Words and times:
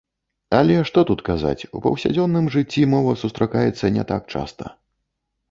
Але, 0.59 0.77
што 0.89 1.03
тут 1.09 1.19
казаць, 1.27 1.67
у 1.79 1.81
паўсядзённым 1.83 2.49
жыцці 2.57 2.87
мова 2.95 3.13
сустракаецца 3.25 3.93
не 4.01 4.09
так 4.15 4.23
часта. 4.35 4.75